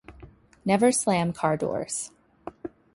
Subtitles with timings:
[0.65, 2.09] Never slam car doors.